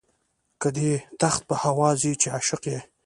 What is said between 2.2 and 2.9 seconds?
چې عاشق یې.